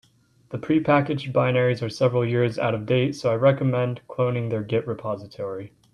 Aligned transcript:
The 0.49 0.57
prepackaged 0.57 1.31
binaries 1.31 1.83
are 1.85 1.89
several 1.89 2.25
years 2.25 2.57
out 2.57 2.73
of 2.73 2.87
date, 2.87 3.13
so 3.15 3.31
I 3.31 3.35
recommend 3.35 4.01
cloning 4.07 4.49
their 4.49 4.63
git 4.63 4.87
repository. 4.87 5.73